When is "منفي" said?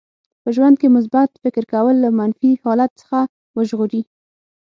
2.19-2.51